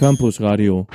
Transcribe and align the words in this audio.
Campus 0.00 0.40
Radio. 0.40 0.86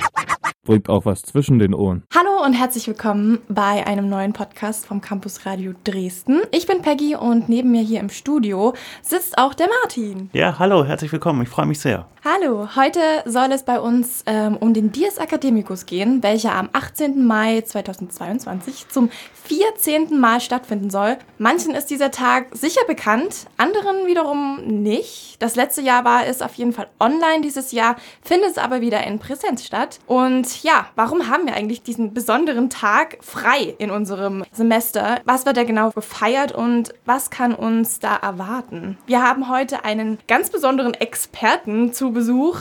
Bringt 0.63 0.89
auch 0.89 1.05
was 1.05 1.21
zwischen 1.21 1.59
den 1.59 1.75
Ohren. 1.75 2.01
Hallo 2.15 2.43
und 2.43 2.53
herzlich 2.53 2.87
willkommen 2.87 3.37
bei 3.47 3.85
einem 3.85 4.09
neuen 4.09 4.33
Podcast 4.33 4.87
vom 4.87 4.99
Campus 4.99 5.45
Radio 5.45 5.73
Dresden. 5.83 6.41
Ich 6.49 6.65
bin 6.65 6.81
Peggy 6.81 7.15
und 7.15 7.47
neben 7.47 7.69
mir 7.69 7.83
hier 7.83 7.99
im 7.99 8.09
Studio 8.09 8.73
sitzt 9.03 9.37
auch 9.37 9.53
der 9.53 9.67
Martin. 9.67 10.31
Ja, 10.33 10.57
hallo, 10.57 10.83
herzlich 10.83 11.11
willkommen. 11.11 11.43
Ich 11.43 11.49
freue 11.49 11.67
mich 11.67 11.79
sehr. 11.79 12.07
Hallo, 12.23 12.69
heute 12.75 12.99
soll 13.25 13.51
es 13.51 13.61
bei 13.61 13.79
uns 13.79 14.23
ähm, 14.25 14.57
um 14.57 14.73
den 14.73 14.91
Dies 14.91 15.19
Academicus 15.19 15.85
gehen, 15.85 16.23
welcher 16.23 16.55
am 16.55 16.69
18. 16.73 17.27
Mai 17.27 17.61
2022 17.61 18.87
zum 18.87 19.11
14. 19.43 20.19
Mal 20.19 20.41
stattfinden 20.41 20.89
soll. 20.89 21.17
Manchen 21.37 21.75
ist 21.75 21.91
dieser 21.91 22.09
Tag 22.09 22.47
sicher 22.55 22.81
bekannt, 22.87 23.45
anderen 23.57 24.07
wiederum 24.07 24.65
nicht. 24.65 25.24
Das 25.39 25.55
letzte 25.55 25.81
Jahr 25.81 26.05
war 26.05 26.25
es 26.25 26.41
auf 26.41 26.53
jeden 26.55 26.73
Fall 26.73 26.87
online, 26.99 27.41
dieses 27.41 27.71
Jahr 27.71 27.95
findet 28.21 28.51
es 28.51 28.57
aber 28.57 28.81
wieder 28.81 29.05
in 29.05 29.19
Präsenz 29.19 29.65
statt. 29.65 29.99
Und 30.07 30.63
ja, 30.63 30.87
warum 30.95 31.29
haben 31.29 31.45
wir 31.45 31.55
eigentlich 31.55 31.83
diesen 31.83 32.13
besonderen 32.13 32.69
Tag 32.69 33.17
frei 33.21 33.75
in 33.77 33.91
unserem 33.91 34.43
Semester? 34.51 35.19
Was 35.25 35.45
wird 35.45 35.57
da 35.57 35.63
genau 35.63 35.91
gefeiert 35.91 36.51
und 36.51 36.93
was 37.05 37.29
kann 37.29 37.53
uns 37.53 37.99
da 37.99 38.15
erwarten? 38.15 38.97
Wir 39.05 39.21
haben 39.21 39.49
heute 39.49 39.83
einen 39.83 40.19
ganz 40.27 40.49
besonderen 40.49 40.93
Experten 40.93 41.93
zu 41.93 42.11
Besuch, 42.11 42.59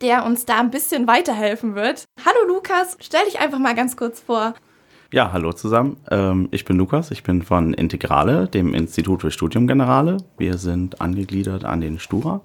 der 0.00 0.24
uns 0.24 0.44
da 0.44 0.58
ein 0.58 0.70
bisschen 0.70 1.06
weiterhelfen 1.06 1.74
wird. 1.74 2.04
Hallo 2.24 2.46
Lukas, 2.46 2.96
stell 3.00 3.24
dich 3.24 3.40
einfach 3.40 3.58
mal 3.58 3.74
ganz 3.74 3.96
kurz 3.96 4.20
vor. 4.20 4.54
Ja, 5.16 5.32
hallo 5.32 5.54
zusammen. 5.54 5.96
Ähm, 6.10 6.48
ich 6.50 6.66
bin 6.66 6.76
Lukas, 6.76 7.10
ich 7.10 7.22
bin 7.22 7.40
von 7.40 7.72
Integrale, 7.72 8.48
dem 8.48 8.74
Institut 8.74 9.22
für 9.22 9.30
Studium 9.30 9.66
Generale. 9.66 10.18
Wir 10.36 10.58
sind 10.58 11.00
angegliedert 11.00 11.64
an 11.64 11.80
den 11.80 11.98
Stura. 11.98 12.42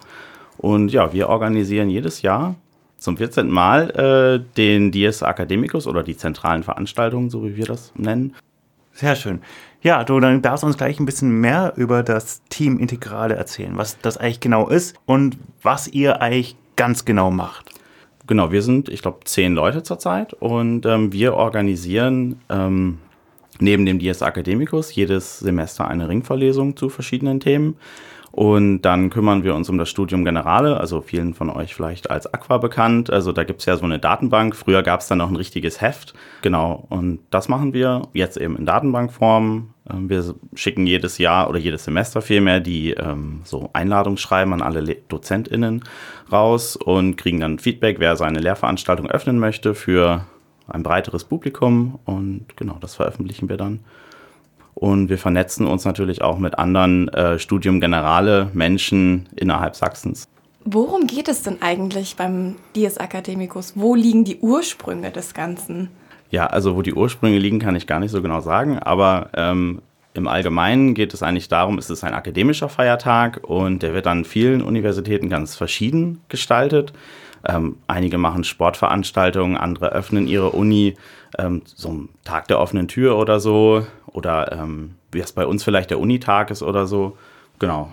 Und 0.58 0.90
ja, 0.94 1.12
wir 1.12 1.28
organisieren 1.28 1.90
jedes 1.90 2.22
Jahr 2.22 2.56
zum 2.96 3.18
14. 3.18 3.50
Mal 3.50 3.90
äh, 3.90 4.56
den 4.56 4.90
Dies 4.90 5.22
Academicus 5.22 5.86
oder 5.86 6.02
die 6.02 6.16
zentralen 6.16 6.64
Veranstaltungen, 6.64 7.30
so 7.30 7.44
wie 7.44 7.58
wir 7.58 7.66
das 7.66 7.92
nennen. 7.98 8.36
Sehr 8.94 9.18
schön. 9.18 9.42
Ja, 9.82 10.06
du 10.06 10.22
dann 10.22 10.42
darfst 10.42 10.64
uns 10.64 10.78
gleich 10.78 10.98
ein 10.98 11.06
bisschen 11.06 11.42
mehr 11.42 11.74
über 11.76 12.04
das 12.04 12.42
Team 12.48 12.80
Integrale 12.80 13.36
erzählen, 13.36 13.74
was 13.76 14.00
das 14.00 14.16
eigentlich 14.16 14.40
genau 14.40 14.70
ist 14.70 14.96
und 15.06 15.38
was 15.62 15.90
ihr 15.90 16.22
eigentlich 16.22 16.56
ganz 16.78 17.04
genau 17.04 17.32
macht. 17.32 17.81
Genau, 18.32 18.50
wir 18.50 18.62
sind, 18.62 18.88
ich 18.88 19.02
glaube, 19.02 19.26
zehn 19.26 19.54
Leute 19.56 19.84
zurzeit 19.84 20.32
und 20.32 20.86
ähm, 20.86 21.12
wir 21.12 21.34
organisieren 21.34 22.40
ähm, 22.50 23.00
neben 23.60 23.86
dem 23.86 24.00
Dies 24.00 24.22
Academicus 24.22 24.96
jedes 24.96 25.40
Semester 25.40 25.86
eine 25.90 26.08
Ringverlesung 26.08 26.78
zu 26.78 26.88
verschiedenen 26.88 27.42
Themen. 27.42 27.76
Und 28.32 28.84
dann 28.84 29.10
kümmern 29.10 29.44
wir 29.44 29.56
uns 29.56 29.70
um 29.70 29.78
das 29.78 29.90
Studium 29.90 30.24
Generale, 30.24 30.80
also 30.80 31.02
vielen 31.02 31.34
von 31.34 31.50
euch 31.50 31.76
vielleicht 31.76 32.10
als 32.10 32.34
Aqua 32.34 32.58
bekannt. 32.58 33.12
Also 33.12 33.34
da 33.34 33.44
gibt's 33.44 33.66
ja 33.66 33.76
so 33.76 33.84
eine 33.84 34.00
Datenbank. 34.00 34.56
Früher 34.56 34.84
gab's 34.84 35.08
dann 35.08 35.18
noch 35.18 35.30
ein 35.30 35.36
richtiges 35.36 35.82
Heft. 35.82 36.14
Genau, 36.42 36.86
und 36.90 37.20
das 37.30 37.50
machen 37.50 37.74
wir 37.74 38.04
jetzt 38.14 38.38
eben 38.38 38.56
in 38.56 38.66
Datenbankform. 38.66 39.74
Ähm, 39.90 40.10
wir 40.10 40.36
schicken 40.56 40.88
jedes 40.88 41.18
Jahr 41.18 41.50
oder 41.50 41.60
jedes 41.60 41.84
Semester 41.84 42.22
vielmehr 42.22 42.62
die 42.62 42.92
ähm, 42.92 43.42
so 43.44 43.70
Einladungsschreiben 43.74 44.54
an 44.54 44.62
alle 44.62 44.96
DozentInnen 45.10 45.84
raus 46.32 46.78
und 46.78 47.18
kriegen 47.18 47.42
dann 47.42 47.60
Feedback, 47.60 48.00
wer 48.00 48.16
seine 48.16 48.40
Lehrveranstaltung 48.40 49.10
öffnen 49.10 49.40
möchte 49.40 49.76
für 49.76 50.26
ein 50.68 50.84
breiteres 50.84 51.26
Publikum. 51.26 52.00
Und 52.06 52.46
genau, 52.56 52.78
das 52.80 52.96
veröffentlichen 52.96 53.50
wir 53.50 53.58
dann. 53.58 53.82
Und 54.74 55.10
wir 55.10 55.18
vernetzen 55.18 55.68
uns 55.68 55.86
natürlich 55.86 56.22
auch 56.22 56.38
mit 56.38 56.58
anderen 56.58 57.08
äh, 57.10 57.38
Studium 57.40 57.80
Generale 57.80 58.50
Menschen 58.54 59.28
innerhalb 59.36 59.76
Sachsens. 59.76 60.28
Worum 60.64 61.08
geht 61.08 61.28
es 61.28 61.44
denn 61.44 61.62
eigentlich 61.62 62.16
beim 62.16 62.56
Dies 62.76 62.98
Academicus? 62.98 63.74
Wo 63.76 63.96
liegen 63.96 64.24
die 64.24 64.38
Ursprünge 64.40 65.12
des 65.12 65.34
Ganzen? 65.34 65.90
Ja, 66.30 66.48
also 66.48 66.76
wo 66.76 66.82
die 66.82 66.94
Ursprünge 66.94 67.40
liegen, 67.40 67.60
kann 67.60 67.76
ich 67.76 67.88
gar 67.88 68.00
nicht 68.00 68.12
so 68.12 68.22
genau 68.22 68.42
sagen, 68.42 68.80
aber 68.80 69.30
ähm, 69.36 69.82
im 70.14 70.28
Allgemeinen 70.28 70.94
geht 70.94 71.14
es 71.14 71.24
eigentlich 71.24 71.48
darum, 71.48 71.78
es 71.78 71.90
ist 71.90 72.04
ein 72.04 72.14
akademischer 72.14 72.70
Feiertag 72.70 73.42
und 73.44 73.82
der 73.82 73.94
wird 73.94 74.08
an 74.08 74.26
vielen 74.26 74.62
Universitäten 74.62 75.30
ganz 75.30 75.56
verschieden 75.56 76.22
gestaltet. 76.30 76.94
Ähm, 77.48 77.78
einige 77.88 78.18
machen 78.18 78.44
Sportveranstaltungen, 78.44 79.58
andere 79.58 79.92
öffnen 79.92 80.28
ihre 80.28 80.52
Uni, 80.52 80.96
ähm, 81.38 81.62
so 81.66 81.90
ein 81.90 82.10
Tag 82.24 82.48
der 82.48 82.60
offenen 82.60 82.88
Tür 82.88 83.18
oder 83.18 83.40
so. 83.40 83.86
Oder 84.08 84.52
ähm, 84.52 84.96
wie 85.12 85.20
es 85.20 85.32
bei 85.32 85.46
uns 85.46 85.64
vielleicht 85.64 85.90
der 85.90 86.00
Unitag 86.00 86.52
ist 86.52 86.64
oder 86.64 86.86
so. 86.86 87.18
Genau. 87.60 87.92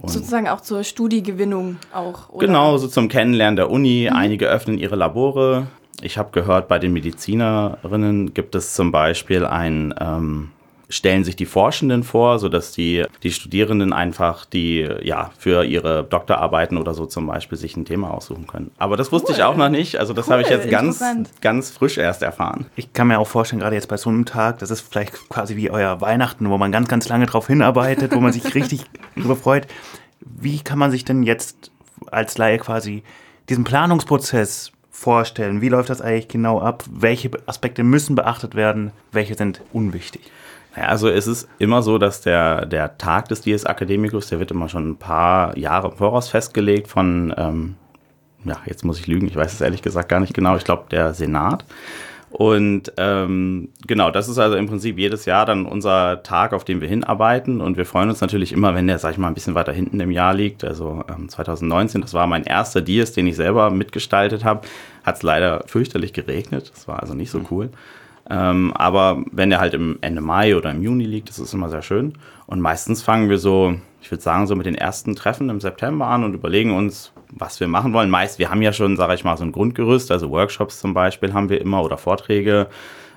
Und 0.00 0.10
Sozusagen 0.10 0.48
auch 0.48 0.60
zur 0.60 0.84
Studiegewinnung 0.84 1.76
auch. 1.92 2.28
Oder? 2.30 2.46
Genau, 2.46 2.76
so 2.78 2.88
zum 2.88 3.08
Kennenlernen 3.08 3.56
der 3.56 3.70
Uni. 3.70 4.08
Mhm. 4.10 4.16
Einige 4.16 4.46
öffnen 4.46 4.78
ihre 4.78 4.96
Labore. 4.96 5.68
Ich 6.02 6.18
habe 6.18 6.30
gehört, 6.32 6.68
bei 6.68 6.78
den 6.78 6.92
Medizinerinnen 6.92 8.34
gibt 8.34 8.54
es 8.54 8.74
zum 8.74 8.90
Beispiel 8.90 9.46
ein 9.46 9.94
ähm, 10.00 10.50
stellen 10.88 11.24
sich 11.24 11.36
die 11.36 11.46
Forschenden 11.46 12.02
vor, 12.02 12.38
sodass 12.38 12.72
die, 12.72 13.04
die 13.22 13.32
Studierenden 13.32 13.92
einfach 13.92 14.44
die, 14.44 14.88
ja, 15.02 15.30
für 15.38 15.64
ihre 15.64 16.04
Doktorarbeiten 16.04 16.76
oder 16.76 16.94
so 16.94 17.06
zum 17.06 17.26
Beispiel 17.26 17.58
sich 17.58 17.76
ein 17.76 17.84
Thema 17.84 18.12
aussuchen 18.12 18.46
können. 18.46 18.70
Aber 18.78 18.96
das 18.96 19.10
wusste 19.10 19.32
cool. 19.32 19.38
ich 19.38 19.42
auch 19.42 19.56
noch 19.56 19.68
nicht. 19.68 19.96
Also 19.96 20.12
das 20.12 20.26
cool, 20.26 20.32
habe 20.32 20.42
ich 20.42 20.48
jetzt 20.48 20.70
ganz, 20.70 21.02
ganz 21.40 21.70
frisch 21.70 21.98
erst 21.98 22.22
erfahren. 22.22 22.66
Ich 22.76 22.92
kann 22.92 23.08
mir 23.08 23.18
auch 23.18 23.28
vorstellen, 23.28 23.60
gerade 23.60 23.76
jetzt 23.76 23.88
bei 23.88 23.96
so 23.96 24.10
einem 24.10 24.26
Tag, 24.26 24.58
das 24.58 24.70
ist 24.70 24.80
vielleicht 24.82 25.28
quasi 25.28 25.56
wie 25.56 25.70
euer 25.70 26.00
Weihnachten, 26.00 26.50
wo 26.50 26.58
man 26.58 26.72
ganz, 26.72 26.88
ganz 26.88 27.08
lange 27.08 27.26
drauf 27.26 27.46
hinarbeitet, 27.46 28.14
wo 28.14 28.20
man 28.20 28.32
sich 28.32 28.54
richtig 28.54 28.84
darüber 29.16 29.36
freut. 29.36 29.66
Wie 30.20 30.60
kann 30.60 30.78
man 30.78 30.90
sich 30.90 31.04
denn 31.04 31.22
jetzt 31.22 31.70
als 32.10 32.38
Laie 32.38 32.58
quasi 32.58 33.02
diesen 33.48 33.64
Planungsprozess 33.64 34.72
vorstellen? 34.90 35.60
Wie 35.60 35.68
läuft 35.68 35.90
das 35.90 36.00
eigentlich 36.00 36.28
genau 36.28 36.60
ab? 36.60 36.84
Welche 36.90 37.30
Aspekte 37.46 37.82
müssen 37.82 38.14
beachtet 38.14 38.54
werden? 38.54 38.92
Welche 39.12 39.34
sind 39.34 39.60
unwichtig? 39.72 40.30
Ja, 40.76 40.84
also 40.84 41.08
es 41.08 41.26
ist 41.26 41.48
immer 41.58 41.82
so, 41.82 41.98
dass 41.98 42.20
der, 42.20 42.66
der 42.66 42.98
Tag 42.98 43.28
des 43.28 43.40
Dies 43.40 43.64
Academicus, 43.64 44.28
der 44.28 44.40
wird 44.40 44.50
immer 44.50 44.68
schon 44.68 44.90
ein 44.90 44.96
paar 44.96 45.56
Jahre 45.56 45.88
im 45.88 45.96
Voraus 45.96 46.28
festgelegt 46.28 46.88
von, 46.88 47.32
ähm, 47.36 47.76
ja, 48.44 48.56
jetzt 48.66 48.84
muss 48.84 48.98
ich 48.98 49.06
lügen, 49.06 49.26
ich 49.26 49.36
weiß 49.36 49.52
es 49.52 49.60
ehrlich 49.60 49.82
gesagt 49.82 50.08
gar 50.08 50.20
nicht 50.20 50.34
genau, 50.34 50.56
ich 50.56 50.64
glaube 50.64 50.84
der 50.90 51.14
Senat. 51.14 51.64
Und 52.34 52.92
ähm, 52.96 53.68
genau, 53.86 54.10
das 54.10 54.28
ist 54.28 54.38
also 54.38 54.56
im 54.56 54.66
Prinzip 54.66 54.98
jedes 54.98 55.24
Jahr 55.24 55.46
dann 55.46 55.66
unser 55.66 56.24
Tag, 56.24 56.52
auf 56.52 56.64
den 56.64 56.80
wir 56.80 56.88
hinarbeiten. 56.88 57.60
Und 57.60 57.76
wir 57.76 57.86
freuen 57.86 58.08
uns 58.08 58.20
natürlich 58.20 58.50
immer, 58.50 58.74
wenn 58.74 58.88
der, 58.88 58.98
sag 58.98 59.12
ich 59.12 59.18
mal, 59.18 59.28
ein 59.28 59.34
bisschen 59.34 59.54
weiter 59.54 59.70
hinten 59.70 60.00
im 60.00 60.10
Jahr 60.10 60.34
liegt. 60.34 60.64
Also 60.64 61.04
ähm, 61.08 61.28
2019, 61.28 62.00
das 62.00 62.12
war 62.12 62.26
mein 62.26 62.42
erster 62.42 62.80
Dies, 62.80 63.12
den 63.12 63.28
ich 63.28 63.36
selber 63.36 63.70
mitgestaltet 63.70 64.44
habe. 64.44 64.66
Hat 65.04 65.14
es 65.14 65.22
leider 65.22 65.62
fürchterlich 65.68 66.12
geregnet. 66.12 66.72
Das 66.74 66.88
war 66.88 67.00
also 67.00 67.14
nicht 67.14 67.30
so 67.30 67.40
cool. 67.52 67.70
Ähm, 68.30 68.72
aber 68.74 69.22
wenn 69.32 69.50
der 69.50 69.60
halt 69.60 69.74
im 69.74 69.98
Ende 70.00 70.20
Mai 70.20 70.56
oder 70.56 70.70
im 70.70 70.82
Juni 70.82 71.04
liegt, 71.04 71.28
das 71.28 71.38
ist 71.38 71.52
immer 71.52 71.68
sehr 71.68 71.82
schön. 71.82 72.14
Und 72.46 72.60
meistens 72.60 73.02
fangen 73.02 73.28
wir 73.28 73.38
so, 73.38 73.74
ich 74.00 74.10
würde 74.10 74.22
sagen, 74.22 74.46
so 74.46 74.56
mit 74.56 74.66
den 74.66 74.74
ersten 74.74 75.14
Treffen 75.14 75.50
im 75.50 75.60
September 75.60 76.06
an 76.06 76.24
und 76.24 76.34
überlegen 76.34 76.74
uns, 76.74 77.12
was 77.30 77.60
wir 77.60 77.68
machen 77.68 77.92
wollen. 77.92 78.10
Meist, 78.10 78.38
wir 78.38 78.50
haben 78.50 78.62
ja 78.62 78.72
schon, 78.72 78.96
sage 78.96 79.14
ich 79.14 79.24
mal, 79.24 79.36
so 79.36 79.44
ein 79.44 79.52
Grundgerüst, 79.52 80.10
also 80.10 80.30
Workshops 80.30 80.80
zum 80.80 80.94
Beispiel 80.94 81.34
haben 81.34 81.48
wir 81.48 81.60
immer 81.60 81.82
oder 81.82 81.98
Vorträge. 81.98 82.68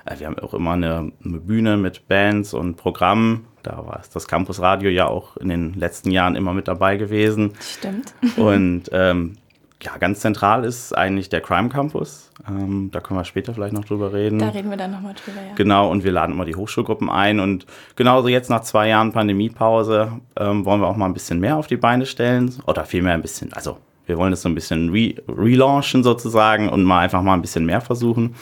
Äh, 0.04 0.18
wir 0.18 0.26
haben 0.26 0.38
auch 0.38 0.54
immer 0.54 0.72
eine, 0.72 1.12
eine 1.24 1.38
Bühne 1.38 1.76
mit 1.76 2.08
Bands 2.08 2.52
und 2.52 2.76
Programmen. 2.76 3.46
Da 3.62 3.78
war 3.86 4.02
das 4.12 4.28
Campus 4.28 4.60
Radio 4.60 4.90
ja 4.90 5.06
auch 5.06 5.36
in 5.36 5.48
den 5.48 5.74
letzten 5.74 6.10
Jahren 6.10 6.36
immer 6.36 6.52
mit 6.52 6.68
dabei 6.68 6.96
gewesen. 6.96 7.52
Stimmt. 7.60 8.14
Und 8.36 8.84
ähm, 8.92 9.36
ja, 9.82 9.96
ganz 9.98 10.20
zentral 10.20 10.64
ist 10.64 10.96
eigentlich 10.96 11.28
der 11.28 11.40
Crime 11.40 11.68
Campus. 11.68 12.30
Ähm, 12.48 12.90
da 12.92 13.00
können 13.00 13.20
wir 13.20 13.24
später 13.24 13.54
vielleicht 13.54 13.72
noch 13.72 13.84
drüber 13.84 14.12
reden. 14.12 14.38
Da 14.38 14.48
reden 14.48 14.70
wir 14.70 14.76
dann 14.76 14.90
nochmal 14.90 15.14
drüber, 15.14 15.40
ja. 15.40 15.54
Genau, 15.54 15.90
und 15.90 16.02
wir 16.02 16.10
laden 16.10 16.34
immer 16.34 16.44
die 16.44 16.56
Hochschulgruppen 16.56 17.08
ein. 17.08 17.38
Und 17.38 17.64
genauso 17.94 18.28
jetzt 18.28 18.50
nach 18.50 18.62
zwei 18.62 18.88
Jahren 18.88 19.12
Pandemiepause 19.12 20.12
ähm, 20.36 20.64
wollen 20.64 20.80
wir 20.80 20.88
auch 20.88 20.96
mal 20.96 21.06
ein 21.06 21.14
bisschen 21.14 21.38
mehr 21.38 21.56
auf 21.56 21.68
die 21.68 21.76
Beine 21.76 22.06
stellen. 22.06 22.52
Oder 22.66 22.84
vielmehr 22.84 23.14
ein 23.14 23.22
bisschen, 23.22 23.52
also 23.52 23.78
wir 24.06 24.18
wollen 24.18 24.32
das 24.32 24.42
so 24.42 24.48
ein 24.48 24.54
bisschen 24.54 24.90
re 24.90 25.14
relaunchen 25.28 26.02
sozusagen 26.02 26.68
und 26.68 26.82
mal 26.82 27.00
einfach 27.00 27.22
mal 27.22 27.34
ein 27.34 27.42
bisschen 27.42 27.66
mehr 27.66 27.80
versuchen 27.80 28.34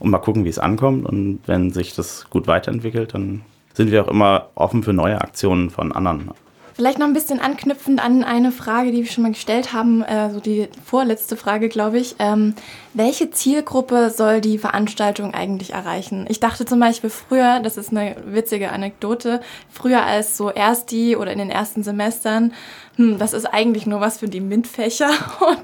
und 0.00 0.10
mal 0.10 0.18
gucken, 0.18 0.44
wie 0.44 0.48
es 0.48 0.58
ankommt. 0.58 1.06
Und 1.06 1.40
wenn 1.46 1.70
sich 1.70 1.94
das 1.94 2.28
gut 2.30 2.48
weiterentwickelt, 2.48 3.14
dann 3.14 3.42
sind 3.74 3.92
wir 3.92 4.04
auch 4.04 4.08
immer 4.08 4.48
offen 4.56 4.82
für 4.82 4.92
neue 4.92 5.20
Aktionen 5.20 5.70
von 5.70 5.92
anderen 5.92 6.30
Vielleicht 6.74 6.98
noch 6.98 7.06
ein 7.06 7.12
bisschen 7.12 7.40
anknüpfend 7.40 8.02
an 8.02 8.24
eine 8.24 8.52
Frage, 8.52 8.92
die 8.92 9.02
wir 9.02 9.10
schon 9.10 9.22
mal 9.22 9.32
gestellt 9.32 9.72
haben, 9.72 10.02
äh, 10.02 10.30
so 10.30 10.40
die 10.40 10.68
vorletzte 10.84 11.36
Frage, 11.36 11.68
glaube 11.68 11.98
ich. 11.98 12.16
Ähm, 12.18 12.54
welche 12.94 13.30
Zielgruppe 13.30 14.10
soll 14.10 14.40
die 14.40 14.58
Veranstaltung 14.58 15.34
eigentlich 15.34 15.72
erreichen? 15.72 16.26
Ich 16.28 16.40
dachte 16.40 16.64
zum 16.64 16.80
Beispiel 16.80 17.10
früher, 17.10 17.60
das 17.60 17.76
ist 17.76 17.90
eine 17.90 18.16
witzige 18.24 18.70
Anekdote, 18.70 19.40
früher 19.68 20.04
als 20.04 20.36
so 20.36 20.48
Ersti 20.50 21.16
oder 21.16 21.32
in 21.32 21.38
den 21.38 21.50
ersten 21.50 21.82
Semestern, 21.82 22.52
hm, 22.96 23.18
das 23.18 23.32
ist 23.32 23.46
eigentlich 23.46 23.86
nur 23.86 24.00
was 24.00 24.18
für 24.18 24.28
die 24.28 24.40
MINT-Fächer 24.40 25.10
und 25.40 25.62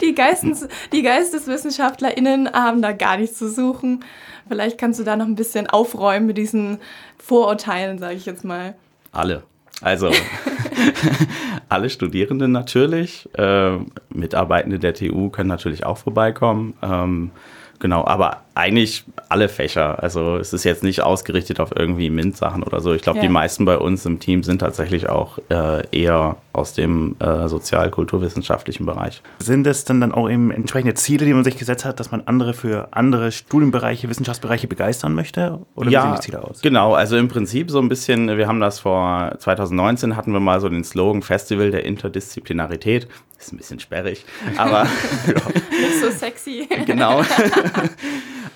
die, 0.00 0.14
Geistes, 0.14 0.68
die 0.92 1.02
GeisteswissenschaftlerInnen 1.02 2.52
haben 2.52 2.82
da 2.82 2.92
gar 2.92 3.16
nichts 3.16 3.38
zu 3.38 3.48
suchen. 3.48 4.04
Vielleicht 4.48 4.78
kannst 4.78 5.00
du 5.00 5.04
da 5.04 5.16
noch 5.16 5.26
ein 5.26 5.36
bisschen 5.36 5.68
aufräumen 5.68 6.26
mit 6.26 6.38
diesen 6.38 6.78
Vorurteilen, 7.18 7.98
sage 7.98 8.14
ich 8.14 8.26
jetzt 8.26 8.44
mal. 8.44 8.74
Alle. 9.12 9.44
Also, 9.80 10.10
Alle 11.68 11.90
Studierenden 11.90 12.52
natürlich. 12.52 13.28
Äh, 13.34 13.78
Mitarbeitende 14.10 14.78
der 14.78 14.94
TU 14.94 15.30
können 15.30 15.48
natürlich 15.48 15.84
auch 15.84 15.98
vorbeikommen. 15.98 16.74
Ähm, 16.82 17.30
genau, 17.78 18.04
aber 18.06 18.38
eigentlich 18.54 19.04
alle 19.28 19.48
Fächer. 19.48 20.00
Also 20.02 20.36
es 20.36 20.52
ist 20.52 20.64
jetzt 20.64 20.82
nicht 20.84 21.02
ausgerichtet 21.02 21.58
auf 21.58 21.70
irgendwie 21.74 22.08
MINT-Sachen 22.08 22.62
oder 22.62 22.80
so. 22.80 22.92
Ich 22.94 23.02
glaube, 23.02 23.18
Ja. 23.18 23.22
die 23.24 23.28
meisten 23.28 23.64
bei 23.64 23.76
uns 23.76 24.06
im 24.06 24.20
Team 24.20 24.42
sind 24.44 24.60
tatsächlich 24.60 25.08
auch 25.08 25.38
äh, 25.50 25.82
eher 25.90 26.36
aus 26.52 26.72
dem 26.72 27.16
äh, 27.18 27.48
sozial-kulturwissenschaftlichen 27.48 28.86
Bereich. 28.86 29.22
Sind 29.40 29.66
es 29.66 29.84
dann, 29.84 30.00
dann 30.00 30.12
auch 30.12 30.30
eben 30.30 30.50
entsprechende 30.52 30.94
Ziele, 30.94 31.24
die 31.26 31.34
man 31.34 31.42
sich 31.42 31.56
gesetzt 31.56 31.84
hat, 31.84 31.98
dass 31.98 32.12
man 32.12 32.22
andere 32.26 32.54
für 32.54 32.88
andere 32.92 33.32
Studienbereiche, 33.32 34.08
Wissenschaftsbereiche 34.08 34.68
begeistern 34.68 35.14
möchte? 35.14 35.58
Oder 35.74 35.90
wie 35.90 35.94
sehen 35.94 36.14
die 36.14 36.20
Ziele 36.20 36.44
aus? 36.44 36.60
Genau, 36.62 36.94
also 36.94 37.16
im 37.16 37.28
Prinzip 37.28 37.70
so 37.72 37.80
ein 37.80 37.88
bisschen, 37.88 38.36
wir 38.38 38.46
haben 38.46 38.60
das 38.60 38.78
vor 38.78 39.34
2019 39.38 40.16
hatten 40.16 40.32
wir 40.32 40.40
mal 40.40 40.60
so 40.60 40.68
den 40.68 40.84
Slogan 40.84 41.22
Festival 41.22 41.70
der 41.72 41.84
Interdisziplinarität. 41.84 43.08
Ist 43.44 43.52
ein 43.52 43.58
bisschen 43.58 43.78
sperrig, 43.78 44.24
aber 44.56 44.84
Nicht 45.26 46.00
so 46.00 46.10
sexy. 46.10 46.66
genau. 46.86 47.22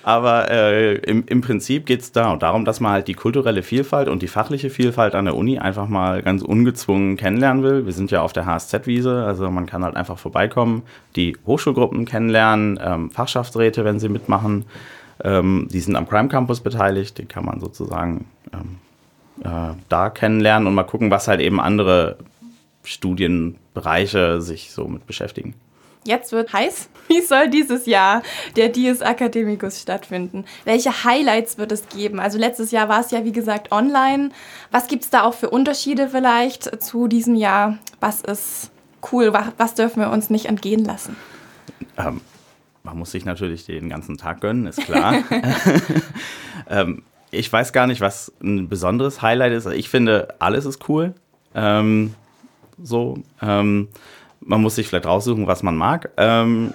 Aber 0.01 0.49
äh, 0.49 0.95
im, 0.95 1.25
im 1.27 1.41
Prinzip 1.41 1.85
geht 1.85 1.99
es 2.01 2.11
da 2.11 2.35
darum, 2.37 2.63
dass 2.65 2.79
man 2.79 2.93
halt 2.93 3.07
die 3.07 3.13
kulturelle 3.13 3.61
Vielfalt 3.61 4.07
und 4.07 4.23
die 4.23 4.27
fachliche 4.27 4.69
Vielfalt 4.69 5.13
an 5.13 5.25
der 5.25 5.35
Uni 5.35 5.59
einfach 5.59 5.87
mal 5.87 6.23
ganz 6.23 6.41
ungezwungen 6.41 7.17
kennenlernen 7.17 7.63
will. 7.63 7.85
Wir 7.85 7.91
sind 7.93 8.09
ja 8.09 8.21
auf 8.21 8.33
der 8.33 8.45
HSZ-Wiese, 8.45 9.25
also 9.25 9.51
man 9.51 9.65
kann 9.65 9.83
halt 9.83 9.95
einfach 9.95 10.17
vorbeikommen, 10.17 10.83
die 11.15 11.37
Hochschulgruppen 11.45 12.05
kennenlernen, 12.05 12.79
ähm, 12.81 13.11
Fachschaftsräte, 13.11 13.83
wenn 13.83 13.99
sie 13.99 14.09
mitmachen. 14.09 14.65
Ähm, 15.23 15.67
die 15.69 15.81
sind 15.81 15.97
am 15.97 16.07
Crime 16.07 16.29
Campus 16.29 16.61
beteiligt, 16.61 17.17
die 17.17 17.25
kann 17.25 17.45
man 17.45 17.59
sozusagen 17.59 18.25
ähm, 18.53 18.77
äh, 19.43 19.75
da 19.89 20.09
kennenlernen 20.09 20.67
und 20.67 20.73
mal 20.73 20.83
gucken, 20.83 21.11
was 21.11 21.27
halt 21.27 21.41
eben 21.41 21.59
andere 21.59 22.17
Studienbereiche 23.79 24.41
sich 24.41 24.71
so 24.71 24.87
mit 24.87 25.07
beschäftigen. 25.07 25.55
Jetzt 26.05 26.31
wird 26.31 26.53
heiß. 26.53 26.89
Wie 27.07 27.21
soll 27.21 27.49
dieses 27.49 27.85
Jahr 27.85 28.21
der 28.55 28.69
Dies 28.69 29.01
Academicus 29.01 29.81
stattfinden? 29.81 30.45
Welche 30.65 31.03
Highlights 31.03 31.57
wird 31.57 31.71
es 31.71 31.87
geben? 31.89 32.19
Also 32.19 32.37
letztes 32.37 32.71
Jahr 32.71 32.87
war 32.89 33.01
es 33.01 33.11
ja, 33.11 33.25
wie 33.25 33.31
gesagt, 33.31 33.71
online. 33.71 34.29
Was 34.71 34.87
gibt 34.87 35.03
es 35.03 35.09
da 35.09 35.23
auch 35.23 35.33
für 35.33 35.49
Unterschiede 35.49 36.09
vielleicht 36.09 36.83
zu 36.83 37.07
diesem 37.07 37.35
Jahr? 37.35 37.77
Was 37.99 38.21
ist 38.21 38.71
cool? 39.11 39.33
Was, 39.33 39.47
was 39.57 39.73
dürfen 39.75 40.01
wir 40.01 40.09
uns 40.09 40.29
nicht 40.29 40.45
entgehen 40.45 40.85
lassen? 40.85 41.15
Ähm, 41.97 42.21
man 42.83 42.97
muss 42.97 43.11
sich 43.11 43.25
natürlich 43.25 43.65
den 43.65 43.89
ganzen 43.89 44.17
Tag 44.17 44.41
gönnen, 44.41 44.67
ist 44.67 44.81
klar. 44.81 45.15
ähm, 46.69 47.03
ich 47.31 47.51
weiß 47.51 47.73
gar 47.73 47.87
nicht, 47.87 48.01
was 48.01 48.31
ein 48.41 48.69
besonderes 48.69 49.21
Highlight 49.21 49.53
ist. 49.53 49.67
Ich 49.67 49.89
finde, 49.89 50.35
alles 50.39 50.65
ist 50.65 50.87
cool. 50.89 51.13
Ähm, 51.53 52.15
so, 52.83 53.19
ähm, 53.41 53.89
man 54.41 54.61
muss 54.61 54.75
sich 54.75 54.87
vielleicht 54.87 55.05
raussuchen, 55.05 55.47
was 55.47 55.63
man 55.63 55.75
mag. 55.75 56.11
Ähm, 56.17 56.73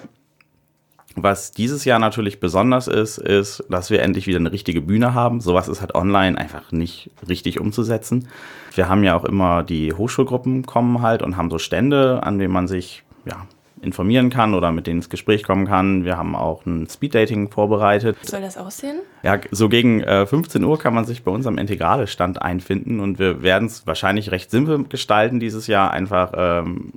was 1.15 1.51
dieses 1.51 1.85
Jahr 1.85 1.99
natürlich 1.99 2.41
besonders 2.41 2.87
ist, 2.87 3.17
ist, 3.17 3.63
dass 3.69 3.89
wir 3.89 4.01
endlich 4.01 4.27
wieder 4.27 4.39
eine 4.39 4.51
richtige 4.51 4.81
Bühne 4.81 5.13
haben. 5.13 5.39
Sowas 5.39 5.69
ist 5.69 5.79
halt 5.79 5.95
online 5.95 6.37
einfach 6.37 6.73
nicht 6.73 7.09
richtig 7.27 7.59
umzusetzen. 7.59 8.27
Wir 8.73 8.89
haben 8.89 9.03
ja 9.03 9.15
auch 9.15 9.23
immer 9.23 9.63
die 9.63 9.93
Hochschulgruppen 9.93 10.65
kommen 10.65 11.01
halt 11.01 11.21
und 11.21 11.37
haben 11.37 11.49
so 11.49 11.57
Stände, 11.57 12.21
an 12.23 12.37
denen 12.37 12.53
man 12.53 12.67
sich 12.67 13.03
ja, 13.23 13.47
informieren 13.81 14.29
kann 14.29 14.53
oder 14.53 14.71
mit 14.71 14.87
denen 14.87 14.99
ins 14.99 15.09
Gespräch 15.09 15.43
kommen 15.43 15.67
kann. 15.67 16.05
Wir 16.05 16.17
haben 16.17 16.35
auch 16.35 16.65
ein 16.65 16.87
Speeddating 16.89 17.49
vorbereitet. 17.49 18.17
Soll 18.23 18.41
das 18.41 18.57
aussehen? 18.57 18.97
Ja, 19.23 19.39
so 19.51 19.69
gegen 19.69 20.01
äh, 20.01 20.25
15 20.25 20.63
Uhr 20.63 20.79
kann 20.79 20.93
man 20.93 21.05
sich 21.05 21.23
bei 21.23 21.31
uns 21.31 21.45
am 21.45 21.57
Integrale-Stand 21.57 22.41
einfinden 22.41 22.99
und 22.99 23.19
wir 23.19 23.41
werden 23.41 23.67
es 23.67 23.85
wahrscheinlich 23.85 24.31
recht 24.31 24.49
simpel 24.51 24.83
gestalten 24.85 25.39
dieses 25.39 25.67
Jahr. 25.67 25.91
Einfach 25.91 26.33
ähm, 26.35 26.93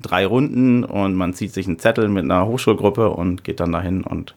drei 0.00 0.26
Runden 0.26 0.84
und 0.84 1.14
man 1.14 1.32
zieht 1.32 1.52
sich 1.54 1.66
einen 1.66 1.78
Zettel 1.78 2.08
mit 2.08 2.24
einer 2.24 2.46
Hochschulgruppe 2.46 3.10
und 3.10 3.44
geht 3.44 3.60
dann 3.60 3.72
dahin 3.72 4.02
und 4.02 4.34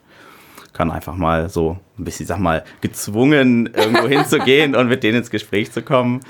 kann 0.72 0.90
einfach 0.90 1.16
mal 1.16 1.48
so 1.48 1.78
ein 1.98 2.04
bisschen, 2.04 2.26
sag 2.26 2.38
mal, 2.38 2.64
gezwungen 2.80 3.66
irgendwo 3.66 4.08
hinzugehen 4.08 4.74
und 4.74 4.88
mit 4.88 5.02
denen 5.02 5.18
ins 5.18 5.30
Gespräch 5.30 5.72
zu 5.72 5.82
kommen. 5.82 6.20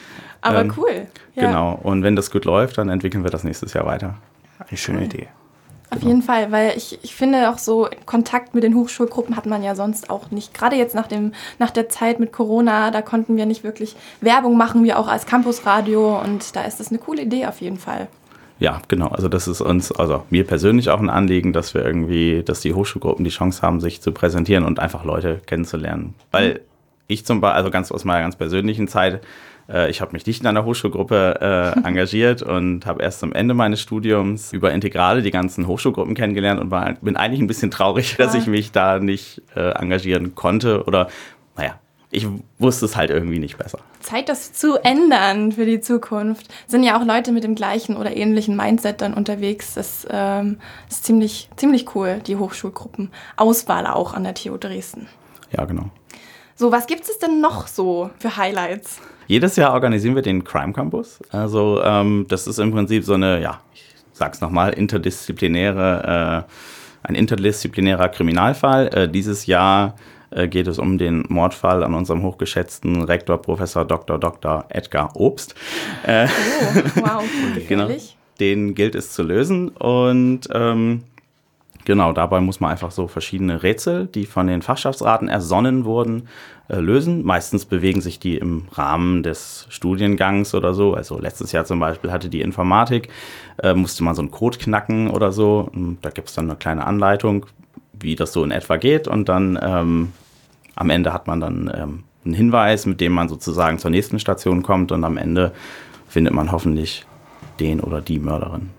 Aber 0.40 0.62
Ähm, 0.62 0.72
cool. 0.76 1.06
Ja, 1.34 1.46
Genau. 1.46 1.78
Und 1.82 2.02
wenn 2.02 2.16
das 2.16 2.30
gut 2.30 2.44
läuft, 2.44 2.78
dann 2.78 2.88
entwickeln 2.88 3.22
wir 3.22 3.30
das 3.30 3.44
nächstes 3.44 3.74
Jahr 3.74 3.86
weiter. 3.86 4.16
Eine 4.58 4.76
schöne 4.76 5.04
Idee. 5.04 5.28
Auf 5.92 6.02
jeden 6.02 6.22
Fall, 6.22 6.52
weil 6.52 6.76
ich, 6.76 7.00
ich 7.02 7.16
finde 7.16 7.50
auch 7.50 7.58
so, 7.58 7.88
Kontakt 8.06 8.54
mit 8.54 8.62
den 8.62 8.76
Hochschulgruppen 8.76 9.36
hat 9.36 9.46
man 9.46 9.64
ja 9.64 9.74
sonst 9.74 10.08
auch 10.08 10.30
nicht. 10.30 10.54
Gerade 10.54 10.76
jetzt 10.76 10.94
nach, 10.94 11.08
dem, 11.08 11.32
nach 11.58 11.72
der 11.72 11.88
Zeit 11.88 12.20
mit 12.20 12.32
Corona, 12.32 12.92
da 12.92 13.02
konnten 13.02 13.36
wir 13.36 13.44
nicht 13.44 13.64
wirklich 13.64 13.96
Werbung 14.20 14.56
machen, 14.56 14.84
wir 14.84 15.00
auch 15.00 15.08
als 15.08 15.26
Campusradio. 15.26 16.20
Und 16.20 16.54
da 16.54 16.62
ist 16.62 16.78
das 16.78 16.90
eine 16.90 16.98
coole 16.98 17.22
Idee 17.22 17.46
auf 17.46 17.60
jeden 17.60 17.78
Fall. 17.78 18.06
Ja, 18.60 18.80
genau. 18.86 19.08
Also 19.08 19.28
das 19.28 19.48
ist 19.48 19.60
uns, 19.60 19.90
also 19.90 20.22
mir 20.30 20.46
persönlich 20.46 20.90
auch 20.90 21.00
ein 21.00 21.10
Anliegen, 21.10 21.52
dass 21.52 21.74
wir 21.74 21.84
irgendwie, 21.84 22.44
dass 22.44 22.60
die 22.60 22.74
Hochschulgruppen 22.74 23.24
die 23.24 23.30
Chance 23.30 23.62
haben, 23.62 23.80
sich 23.80 24.00
zu 24.00 24.12
präsentieren 24.12 24.64
und 24.64 24.78
einfach 24.78 25.04
Leute 25.04 25.40
kennenzulernen. 25.46 26.14
Weil 26.30 26.60
ich 27.08 27.26
zum 27.26 27.40
Beispiel, 27.40 27.56
also 27.56 27.70
ganz 27.70 27.90
aus 27.90 28.04
meiner 28.04 28.20
ganz 28.20 28.36
persönlichen 28.36 28.86
Zeit, 28.86 29.22
äh, 29.70 29.90
ich 29.90 30.00
habe 30.00 30.12
mich 30.12 30.26
nicht 30.26 30.40
in 30.40 30.46
einer 30.46 30.64
Hochschulgruppe 30.64 31.74
äh, 31.76 31.86
engagiert 31.86 32.42
und 32.42 32.86
habe 32.86 33.02
erst 33.02 33.22
am 33.22 33.32
Ende 33.32 33.54
meines 33.54 33.80
Studiums 33.80 34.52
über 34.52 34.72
Integrale 34.72 35.22
die 35.22 35.30
ganzen 35.30 35.66
Hochschulgruppen 35.66 36.14
kennengelernt 36.14 36.60
und 36.60 36.70
war, 36.70 36.94
bin 37.00 37.16
eigentlich 37.16 37.40
ein 37.40 37.46
bisschen 37.46 37.70
traurig, 37.70 38.16
dass 38.16 38.34
ich 38.34 38.46
mich 38.46 38.72
da 38.72 38.98
nicht 38.98 39.42
äh, 39.54 39.70
engagieren 39.70 40.34
konnte 40.34 40.84
oder, 40.84 41.08
naja, 41.56 41.78
ich 42.12 42.26
wusste 42.58 42.86
es 42.86 42.96
halt 42.96 43.10
irgendwie 43.10 43.38
nicht 43.38 43.56
besser. 43.56 43.78
Zeit, 44.00 44.28
das 44.28 44.52
zu 44.52 44.76
ändern 44.82 45.52
für 45.52 45.64
die 45.64 45.80
Zukunft. 45.80 46.48
Sind 46.66 46.82
ja 46.82 46.98
auch 46.98 47.04
Leute 47.04 47.30
mit 47.30 47.44
dem 47.44 47.54
gleichen 47.54 47.96
oder 47.96 48.16
ähnlichen 48.16 48.56
Mindset 48.56 49.00
dann 49.00 49.14
unterwegs. 49.14 49.74
Das 49.74 50.06
ähm, 50.10 50.58
ist 50.88 51.04
ziemlich, 51.04 51.48
ziemlich 51.54 51.94
cool, 51.94 52.20
die 52.26 52.36
Hochschulgruppen. 52.36 53.10
Auswahl 53.36 53.86
auch 53.86 54.12
an 54.12 54.24
der 54.24 54.34
TU 54.34 54.56
Dresden. 54.56 55.06
Ja, 55.52 55.64
genau. 55.64 55.90
So, 56.56 56.72
was 56.72 56.88
gibt 56.88 57.08
es 57.08 57.18
denn 57.20 57.40
noch 57.40 57.68
so 57.68 58.10
für 58.18 58.36
Highlights? 58.36 59.00
Jedes 59.30 59.54
Jahr 59.54 59.74
organisieren 59.74 60.16
wir 60.16 60.22
den 60.22 60.42
Crime 60.42 60.72
Campus. 60.72 61.20
Also 61.30 61.80
ähm, 61.84 62.26
das 62.28 62.48
ist 62.48 62.58
im 62.58 62.72
Prinzip 62.72 63.04
so 63.04 63.14
eine, 63.14 63.40
ja, 63.40 63.60
ich 63.72 63.84
sag's 64.12 64.40
nochmal, 64.40 64.72
interdisziplinäre, 64.72 66.46
äh, 66.48 67.06
ein 67.06 67.14
interdisziplinärer 67.14 68.08
Kriminalfall. 68.08 68.88
Äh, 68.88 69.08
dieses 69.08 69.46
Jahr 69.46 69.94
äh, 70.30 70.48
geht 70.48 70.66
es 70.66 70.80
um 70.80 70.98
den 70.98 71.26
Mordfall 71.28 71.84
an 71.84 71.94
unserem 71.94 72.24
hochgeschätzten 72.24 73.04
Rektor 73.04 73.40
Professor 73.40 73.84
Dr. 73.84 74.18
Dr. 74.18 74.64
Edgar 74.68 75.14
Obst. 75.14 75.54
Oh, 76.08 76.10
wow, 76.96 77.22
Genau. 77.68 77.88
Den 78.40 78.74
gilt 78.74 78.96
es 78.96 79.12
zu 79.12 79.22
lösen 79.22 79.68
und 79.68 80.48
ähm, 80.52 81.04
genau 81.90 82.12
dabei 82.12 82.40
muss 82.40 82.60
man 82.60 82.70
einfach 82.70 82.92
so 82.92 83.08
verschiedene 83.08 83.64
Rätsel, 83.64 84.06
die 84.06 84.24
von 84.24 84.46
den 84.46 84.62
Fachschaftsraten 84.62 85.28
ersonnen 85.28 85.84
wurden, 85.84 86.28
äh, 86.68 86.76
lösen. 86.78 87.24
Meistens 87.24 87.64
bewegen 87.64 88.00
sich 88.00 88.20
die 88.20 88.38
im 88.38 88.68
Rahmen 88.70 89.24
des 89.24 89.66
Studiengangs 89.70 90.54
oder 90.54 90.72
so. 90.72 90.94
Also 90.94 91.18
letztes 91.18 91.50
Jahr 91.50 91.64
zum 91.64 91.80
Beispiel 91.80 92.12
hatte 92.12 92.28
die 92.28 92.42
Informatik, 92.42 93.08
äh, 93.60 93.74
musste 93.74 94.04
man 94.04 94.14
so 94.14 94.22
einen 94.22 94.30
Code 94.30 94.58
knacken 94.58 95.10
oder 95.10 95.32
so. 95.32 95.68
Und 95.74 95.98
da 96.02 96.10
gibt 96.10 96.28
es 96.28 96.36
dann 96.36 96.48
eine 96.48 96.56
kleine 96.56 96.86
Anleitung, 96.86 97.46
wie 97.92 98.14
das 98.14 98.32
so 98.32 98.44
in 98.44 98.52
etwa 98.52 98.76
geht 98.76 99.08
und 99.08 99.28
dann 99.28 99.58
ähm, 99.60 100.12
am 100.76 100.90
Ende 100.90 101.12
hat 101.12 101.26
man 101.26 101.40
dann 101.40 101.72
ähm, 101.74 102.04
einen 102.24 102.34
Hinweis, 102.34 102.86
mit 102.86 103.00
dem 103.00 103.12
man 103.12 103.28
sozusagen 103.28 103.80
zur 103.80 103.90
nächsten 103.90 104.20
Station 104.20 104.62
kommt 104.62 104.92
und 104.92 105.02
am 105.02 105.16
Ende 105.16 105.50
findet 106.08 106.34
man 106.34 106.52
hoffentlich 106.52 107.04
den 107.58 107.80
oder 107.80 108.00
die 108.00 108.20
Mörderin. 108.20 108.70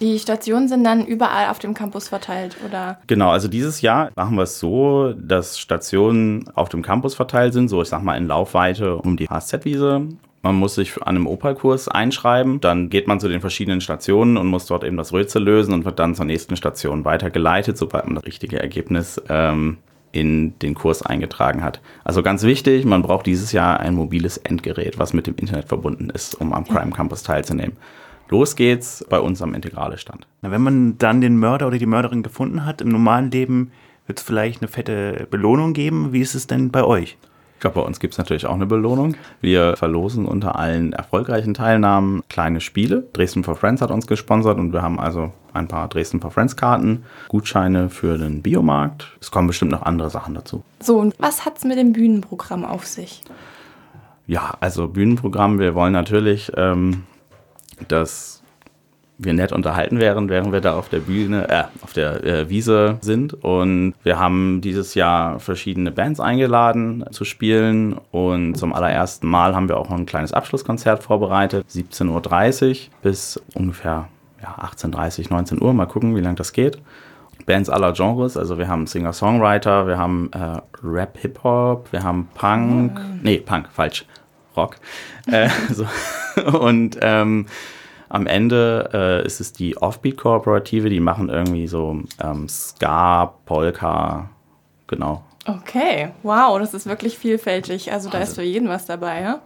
Die 0.00 0.18
Stationen 0.18 0.68
sind 0.68 0.84
dann 0.84 1.06
überall 1.06 1.50
auf 1.50 1.58
dem 1.58 1.72
Campus 1.72 2.08
verteilt, 2.08 2.56
oder? 2.66 2.98
Genau, 3.06 3.30
also 3.30 3.48
dieses 3.48 3.80
Jahr 3.80 4.10
machen 4.16 4.36
wir 4.36 4.42
es 4.42 4.58
so, 4.58 5.12
dass 5.12 5.58
Stationen 5.58 6.48
auf 6.54 6.68
dem 6.68 6.82
Campus 6.82 7.14
verteilt 7.14 7.52
sind, 7.52 7.68
so 7.68 7.80
ich 7.80 7.88
sag 7.88 8.02
mal 8.02 8.16
in 8.16 8.26
Laufweite 8.26 8.96
um 8.96 9.16
die 9.16 9.28
HSZ-Wiese. 9.28 10.08
Man 10.42 10.56
muss 10.56 10.74
sich 10.74 11.00
an 11.00 11.16
einem 11.16 11.26
Opal-Kurs 11.26 11.88
einschreiben, 11.88 12.60
dann 12.60 12.90
geht 12.90 13.06
man 13.06 13.18
zu 13.18 13.28
den 13.28 13.40
verschiedenen 13.40 13.80
Stationen 13.80 14.36
und 14.36 14.48
muss 14.48 14.66
dort 14.66 14.84
eben 14.84 14.98
das 14.98 15.12
Rätsel 15.12 15.42
lösen 15.42 15.72
und 15.72 15.84
wird 15.86 15.98
dann 15.98 16.14
zur 16.14 16.26
nächsten 16.26 16.56
Station 16.56 17.06
weitergeleitet, 17.06 17.78
sobald 17.78 18.04
man 18.04 18.16
das 18.16 18.26
richtige 18.26 18.60
Ergebnis 18.60 19.22
ähm, 19.30 19.78
in 20.12 20.58
den 20.58 20.74
Kurs 20.74 21.02
eingetragen 21.02 21.62
hat. 21.62 21.80
Also 22.04 22.22
ganz 22.22 22.42
wichtig, 22.42 22.84
man 22.84 23.02
braucht 23.02 23.26
dieses 23.26 23.52
Jahr 23.52 23.80
ein 23.80 23.94
mobiles 23.94 24.36
Endgerät, 24.36 24.98
was 24.98 25.12
mit 25.12 25.26
dem 25.26 25.36
Internet 25.36 25.66
verbunden 25.66 26.10
ist, 26.10 26.40
um 26.40 26.52
am 26.52 26.66
Crime 26.66 26.92
Campus 26.92 27.22
teilzunehmen. 27.22 27.76
Los 28.34 28.56
geht's 28.56 29.06
bei 29.08 29.20
uns 29.20 29.40
am 29.42 29.54
Integrale-Stand. 29.54 30.26
Na, 30.42 30.50
wenn 30.50 30.60
man 30.60 30.98
dann 30.98 31.20
den 31.20 31.38
Mörder 31.38 31.68
oder 31.68 31.78
die 31.78 31.86
Mörderin 31.86 32.24
gefunden 32.24 32.66
hat, 32.66 32.80
im 32.80 32.88
normalen 32.88 33.30
Leben 33.30 33.70
wird 34.08 34.18
es 34.18 34.24
vielleicht 34.24 34.60
eine 34.60 34.66
fette 34.66 35.28
Belohnung 35.30 35.72
geben. 35.72 36.12
Wie 36.12 36.20
ist 36.20 36.34
es 36.34 36.48
denn 36.48 36.72
bei 36.72 36.82
euch? 36.82 37.16
Ich 37.54 37.60
glaube, 37.60 37.80
bei 37.80 37.86
uns 37.86 38.00
gibt 38.00 38.14
es 38.14 38.18
natürlich 38.18 38.46
auch 38.46 38.56
eine 38.56 38.66
Belohnung. 38.66 39.14
Wir 39.40 39.76
verlosen 39.76 40.26
unter 40.26 40.58
allen 40.58 40.92
erfolgreichen 40.92 41.54
Teilnahmen 41.54 42.24
kleine 42.28 42.60
Spiele. 42.60 43.06
Dresden 43.12 43.44
for 43.44 43.54
Friends 43.54 43.80
hat 43.80 43.92
uns 43.92 44.08
gesponsert 44.08 44.58
und 44.58 44.72
wir 44.72 44.82
haben 44.82 44.98
also 44.98 45.32
ein 45.52 45.68
paar 45.68 45.86
Dresden 45.86 46.20
for 46.20 46.32
Friends 46.32 46.56
Karten, 46.56 47.04
Gutscheine 47.28 47.88
für 47.88 48.18
den 48.18 48.42
Biomarkt. 48.42 49.16
Es 49.20 49.30
kommen 49.30 49.46
bestimmt 49.46 49.70
noch 49.70 49.82
andere 49.82 50.10
Sachen 50.10 50.34
dazu. 50.34 50.64
So, 50.80 50.98
und 50.98 51.14
was 51.20 51.46
hat's 51.46 51.64
mit 51.64 51.78
dem 51.78 51.92
Bühnenprogramm 51.92 52.64
auf 52.64 52.84
sich? 52.84 53.22
Ja, 54.26 54.54
also 54.58 54.88
Bühnenprogramm. 54.88 55.60
Wir 55.60 55.76
wollen 55.76 55.92
natürlich 55.92 56.50
ähm, 56.56 57.04
dass 57.88 58.42
wir 59.16 59.32
nett 59.32 59.52
unterhalten 59.52 60.00
wären, 60.00 60.28
während 60.28 60.52
wir 60.52 60.60
da 60.60 60.76
auf 60.76 60.88
der 60.88 60.98
Bühne, 60.98 61.48
äh, 61.48 61.64
auf 61.82 61.92
der 61.92 62.24
äh, 62.24 62.50
Wiese 62.50 62.98
sind. 63.00 63.34
Und 63.44 63.94
wir 64.02 64.18
haben 64.18 64.60
dieses 64.60 64.94
Jahr 64.94 65.38
verschiedene 65.38 65.92
Bands 65.92 66.20
eingeladen 66.20 67.04
zu 67.10 67.24
spielen. 67.24 67.96
Und 68.10 68.56
zum 68.56 68.72
allerersten 68.72 69.28
Mal 69.28 69.54
haben 69.54 69.68
wir 69.68 69.76
auch 69.76 69.88
noch 69.88 69.98
ein 69.98 70.06
kleines 70.06 70.32
Abschlusskonzert 70.32 71.02
vorbereitet. 71.02 71.66
17.30 71.72 72.70
Uhr 72.70 72.90
bis 73.02 73.40
ungefähr 73.54 74.08
ja, 74.42 74.56
18.30 74.64 75.30
19 75.30 75.62
Uhr. 75.62 75.72
Mal 75.72 75.86
gucken, 75.86 76.16
wie 76.16 76.20
lange 76.20 76.36
das 76.36 76.52
geht. 76.52 76.78
Bands 77.46 77.68
aller 77.68 77.92
Genres, 77.92 78.36
also 78.38 78.58
wir 78.58 78.68
haben 78.68 78.86
Singer-Songwriter, 78.86 79.86
wir 79.86 79.98
haben 79.98 80.30
äh, 80.32 80.60
Rap, 80.82 81.18
Hip-Hop, 81.18 81.92
wir 81.92 82.02
haben 82.02 82.28
Punk, 82.34 82.98
nee, 83.22 83.38
Punk, 83.38 83.68
falsch, 83.70 84.06
Rock. 84.56 84.76
äh, 85.26 85.48
so. 85.70 85.86
Und 86.58 86.98
ähm, 87.00 87.46
am 88.08 88.26
Ende 88.26 88.90
äh, 88.92 89.26
ist 89.26 89.40
es 89.40 89.52
die 89.52 89.76
Offbeat-Kooperative, 89.76 90.88
die 90.88 91.00
machen 91.00 91.28
irgendwie 91.28 91.66
so 91.66 92.00
ähm, 92.22 92.48
Ska, 92.48 93.34
Polka, 93.44 94.30
genau. 94.86 95.24
Okay, 95.46 96.10
wow, 96.22 96.58
das 96.58 96.72
ist 96.74 96.86
wirklich 96.86 97.18
vielfältig. 97.18 97.92
Also 97.92 98.08
da 98.08 98.18
ist 98.18 98.34
für 98.34 98.42
jeden 98.42 98.68
was 98.68 98.86
dabei, 98.86 99.20
ja? 99.20 99.40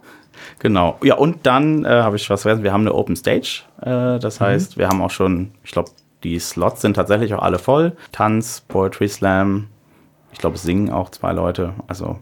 Genau. 0.59 0.97
Ja, 1.03 1.15
und 1.15 1.45
dann 1.45 1.83
äh, 1.83 1.89
habe 1.89 2.15
ich 2.15 2.29
was 2.29 2.43
vergessen, 2.43 2.63
wir 2.63 2.71
haben 2.71 2.81
eine 2.81 2.93
Open 2.93 3.15
Stage. 3.15 3.63
Äh, 3.81 4.19
das 4.19 4.39
heißt, 4.39 4.77
wir 4.77 4.87
haben 4.87 5.01
auch 5.01 5.09
schon, 5.09 5.51
ich 5.63 5.71
glaube, 5.71 5.91
die 6.23 6.39
Slots 6.39 6.81
sind 6.81 6.93
tatsächlich 6.93 7.33
auch 7.33 7.41
alle 7.41 7.59
voll. 7.59 7.95
Tanz, 8.11 8.61
Poetry 8.67 9.09
Slam, 9.09 9.67
ich 10.31 10.39
glaube, 10.39 10.57
singen 10.57 10.89
auch 10.89 11.09
zwei 11.09 11.31
Leute. 11.33 11.73
Also. 11.87 12.19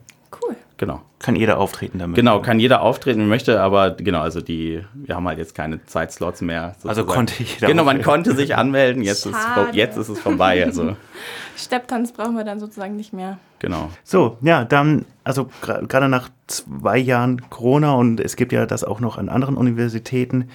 Genau. 0.77 1.01
Kann 1.19 1.35
jeder 1.35 1.57
auftreten 1.57 1.99
damit. 1.99 2.15
Genau, 2.15 2.41
kann 2.41 2.59
jeder 2.59 2.81
auftreten 2.81 3.27
möchte, 3.27 3.59
aber 3.59 3.91
genau, 3.91 4.21
also 4.21 4.41
die, 4.41 4.83
wir 4.93 5.15
haben 5.15 5.27
halt 5.27 5.39
jetzt 5.39 5.55
keine 5.55 5.83
Zeitslots 5.85 6.41
mehr. 6.41 6.75
Also 6.83 6.89
sozusagen. 6.89 7.07
konnte 7.07 7.43
jeder 7.43 7.67
Genau, 7.67 7.83
man 7.83 8.01
konnte 8.01 8.35
sich 8.35 8.55
anmelden, 8.55 9.03
jetzt 9.03 9.25
ist, 9.25 9.35
jetzt 9.73 9.97
ist 9.97 10.09
es 10.09 10.19
vorbei. 10.19 10.63
Also, 10.63 10.95
Stepptanz 11.57 12.11
brauchen 12.11 12.35
wir 12.35 12.43
dann 12.43 12.59
sozusagen 12.59 12.95
nicht 12.95 13.13
mehr. 13.13 13.39
genau. 13.59 13.89
So, 14.03 14.37
ja, 14.41 14.63
dann, 14.63 15.05
also 15.23 15.49
gerade 15.61 16.07
nach 16.07 16.29
zwei 16.47 16.97
Jahren 16.97 17.49
Corona 17.49 17.93
und 17.93 18.19
es 18.19 18.35
gibt 18.35 18.51
ja 18.51 18.65
das 18.65 18.83
auch 18.83 18.99
noch 18.99 19.17
an 19.17 19.29
anderen 19.29 19.57
Universitäten. 19.57 20.49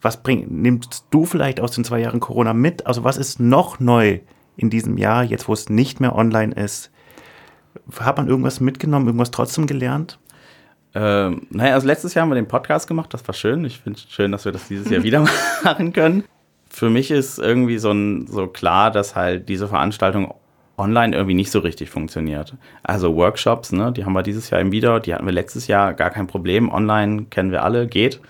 Was 0.00 0.22
bring, 0.22 0.46
nimmst 0.62 1.06
du 1.10 1.24
vielleicht 1.24 1.60
aus 1.60 1.72
den 1.72 1.82
zwei 1.84 1.98
Jahren 2.00 2.20
Corona 2.20 2.52
mit? 2.52 2.86
Also 2.86 3.04
was 3.04 3.16
ist 3.16 3.40
noch 3.40 3.80
neu 3.80 4.20
in 4.56 4.70
diesem 4.70 4.96
Jahr, 4.98 5.24
jetzt 5.24 5.48
wo 5.48 5.52
es 5.52 5.68
nicht 5.68 5.98
mehr 5.98 6.14
online 6.14 6.54
ist? 6.54 6.90
Hat 8.00 8.16
man 8.16 8.28
irgendwas 8.28 8.60
mitgenommen, 8.60 9.06
irgendwas 9.06 9.30
trotzdem 9.30 9.66
gelernt? 9.66 10.18
Ähm, 10.94 11.46
naja, 11.50 11.74
also 11.74 11.86
letztes 11.86 12.14
Jahr 12.14 12.22
haben 12.22 12.30
wir 12.30 12.36
den 12.36 12.48
Podcast 12.48 12.86
gemacht, 12.86 13.12
das 13.12 13.26
war 13.26 13.34
schön. 13.34 13.64
Ich 13.64 13.80
finde 13.80 13.98
es 13.98 14.12
schön, 14.12 14.30
dass 14.30 14.44
wir 14.44 14.52
das 14.52 14.68
dieses 14.68 14.90
Jahr 14.90 15.02
wieder 15.04 15.26
machen 15.64 15.92
können. 15.92 16.24
Für 16.68 16.90
mich 16.90 17.10
ist 17.10 17.38
irgendwie 17.38 17.78
so, 17.78 17.90
ein, 17.90 18.26
so 18.26 18.46
klar, 18.46 18.90
dass 18.90 19.14
halt 19.14 19.48
diese 19.48 19.68
Veranstaltung 19.68 20.34
online 20.76 21.14
irgendwie 21.14 21.34
nicht 21.34 21.50
so 21.50 21.60
richtig 21.60 21.90
funktioniert. 21.90 22.54
Also 22.82 23.14
Workshops, 23.14 23.72
ne, 23.72 23.92
die 23.92 24.04
haben 24.04 24.12
wir 24.12 24.22
dieses 24.22 24.50
Jahr 24.50 24.60
eben 24.60 24.72
wieder, 24.72 25.00
die 25.00 25.14
hatten 25.14 25.24
wir 25.24 25.32
letztes 25.32 25.66
Jahr 25.66 25.94
gar 25.94 26.10
kein 26.10 26.26
Problem. 26.26 26.70
Online 26.72 27.26
kennen 27.26 27.52
wir 27.52 27.62
alle, 27.62 27.86
geht. 27.86 28.20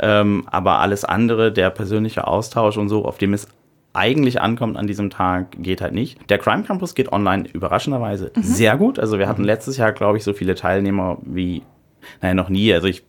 Ähm, 0.00 0.44
aber 0.50 0.80
alles 0.80 1.04
andere, 1.04 1.52
der 1.52 1.70
persönliche 1.70 2.26
Austausch 2.26 2.76
und 2.76 2.88
so, 2.88 3.04
auf 3.04 3.18
dem 3.18 3.32
es 3.32 3.46
eigentlich 3.94 4.40
ankommt 4.42 4.76
an 4.76 4.86
diesem 4.86 5.08
Tag, 5.08 5.56
geht 5.58 5.80
halt 5.80 5.94
nicht. 5.94 6.18
Der 6.30 6.38
Crime 6.38 6.64
Campus 6.64 6.94
geht 6.94 7.12
online 7.12 7.44
überraschenderweise 7.52 8.32
sehr 8.34 8.76
gut. 8.76 8.98
Also 8.98 9.18
wir 9.18 9.28
hatten 9.28 9.44
letztes 9.44 9.76
Jahr, 9.76 9.92
glaube 9.92 10.18
ich, 10.18 10.24
so 10.24 10.32
viele 10.32 10.54
Teilnehmer 10.54 11.18
wie, 11.22 11.62
naja, 12.20 12.34
noch 12.34 12.48
nie. 12.48 12.72
Also 12.74 12.88
ich 12.88 13.04